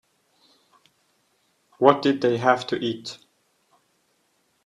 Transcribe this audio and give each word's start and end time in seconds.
What 1.77 2.01
did 2.01 2.21
they 2.21 2.37
have 2.37 2.65
to 2.65 2.75
eat? 2.75 3.19